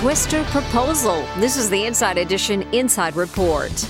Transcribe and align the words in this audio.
Twister 0.00 0.42
Proposal. 0.44 1.26
This 1.36 1.58
is 1.58 1.68
the 1.68 1.84
Inside 1.84 2.16
Edition 2.16 2.62
Inside 2.72 3.16
Report. 3.16 3.86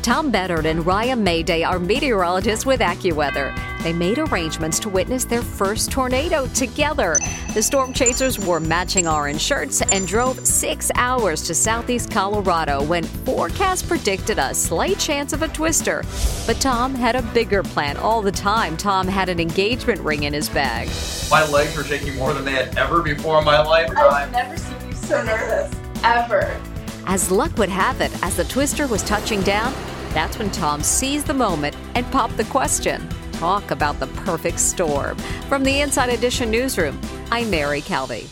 Tom 0.00 0.30
Beddard 0.30 0.64
and 0.64 0.86
Ryan 0.86 1.22
Mayday 1.22 1.62
are 1.62 1.78
meteorologists 1.78 2.64
with 2.64 2.80
AccuWeather. 2.80 3.54
They 3.82 3.92
made 3.92 4.18
arrangements 4.18 4.78
to 4.78 4.88
witness 4.88 5.26
their 5.26 5.42
first 5.42 5.92
tornado 5.92 6.46
together. 6.54 7.16
The 7.52 7.62
storm 7.62 7.92
chasers 7.92 8.38
wore 8.38 8.60
matching 8.60 9.06
orange 9.06 9.42
shirts 9.42 9.82
and 9.82 10.08
drove 10.08 10.46
six 10.46 10.90
hours 10.94 11.42
to 11.48 11.54
southeast 11.54 12.10
Colorado 12.10 12.82
when 12.84 13.04
forecasts 13.04 13.82
predicted 13.82 14.38
a 14.38 14.54
slight 14.54 14.98
chance 14.98 15.34
of 15.34 15.42
a 15.42 15.48
twister. 15.48 16.02
But 16.46 16.62
Tom 16.62 16.94
had 16.94 17.14
a 17.14 17.20
bigger 17.20 17.62
plan 17.62 17.98
all 17.98 18.22
the 18.22 18.32
time. 18.32 18.74
Tom 18.78 19.06
had 19.06 19.28
an 19.28 19.38
engagement 19.38 20.00
ring 20.00 20.22
in 20.22 20.32
his 20.32 20.48
bag. 20.48 20.88
My 21.30 21.46
legs 21.46 21.76
were 21.76 21.84
shaking 21.84 22.16
more 22.16 22.32
than 22.32 22.46
they 22.46 22.52
had 22.52 22.78
ever 22.78 23.02
before 23.02 23.38
in 23.40 23.44
my 23.44 23.60
lifetime. 23.60 23.98
I've 23.98 24.32
never 24.32 24.56
seen 24.56 24.70
you 24.70 24.75
so 25.06 25.22
nervous, 25.22 25.72
ever. 26.02 26.60
As 27.06 27.30
luck 27.30 27.56
would 27.58 27.68
have 27.68 28.00
it, 28.00 28.10
as 28.24 28.36
the 28.36 28.44
twister 28.44 28.88
was 28.88 29.04
touching 29.04 29.40
down, 29.42 29.72
that's 30.12 30.38
when 30.38 30.50
Tom 30.50 30.82
seized 30.82 31.28
the 31.28 31.34
moment 31.34 31.76
and 31.94 32.04
popped 32.10 32.36
the 32.36 32.44
question. 32.44 33.08
Talk 33.32 33.70
about 33.70 34.00
the 34.00 34.08
perfect 34.08 34.58
storm. 34.58 35.16
From 35.48 35.62
the 35.62 35.80
Inside 35.80 36.08
Edition 36.08 36.50
newsroom, 36.50 37.00
I'm 37.30 37.50
Mary 37.50 37.82
Calvi. 37.82 38.28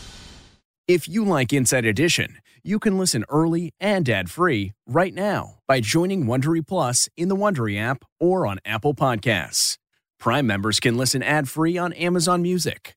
If 0.89 1.09
you 1.09 1.25
like 1.25 1.53
Inside 1.53 1.85
Edition, 1.85 2.39
you 2.65 2.81
can 2.81 2.99
listen 2.99 3.25
early 3.29 3.73
and 3.79 4.09
ad-free 4.09 4.73
right 4.87 5.15
now 5.15 5.59
by 5.69 5.81
joining 5.81 6.25
Wondery 6.25 6.67
Plus 6.67 7.09
in 7.17 7.29
the 7.29 7.37
Wondery 7.37 7.79
app 7.79 8.05
or 8.19 8.47
on 8.47 8.59
Apple 8.65 8.95
Podcasts. 8.95 9.77
Prime 10.19 10.47
members 10.47 10.81
can 10.81 10.97
listen 10.97 11.23
ad-free 11.23 11.79
on 11.79 11.93
Amazon 11.93 12.43
Music. 12.43 12.97